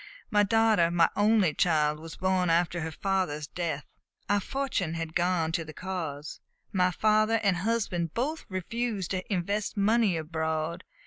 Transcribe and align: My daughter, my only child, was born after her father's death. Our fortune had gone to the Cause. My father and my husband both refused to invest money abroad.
My 0.31 0.41
daughter, 0.41 0.89
my 0.89 1.09
only 1.15 1.53
child, 1.53 1.99
was 1.99 2.15
born 2.17 2.49
after 2.49 2.81
her 2.81 2.91
father's 2.91 3.45
death. 3.45 3.85
Our 4.29 4.39
fortune 4.41 4.95
had 4.95 5.13
gone 5.13 5.51
to 5.51 5.63
the 5.63 5.75
Cause. 5.75 6.39
My 6.73 6.89
father 6.89 7.39
and 7.43 7.57
my 7.57 7.61
husband 7.65 8.15
both 8.15 8.43
refused 8.49 9.11
to 9.11 9.31
invest 9.31 9.77
money 9.77 10.17
abroad. 10.17 10.85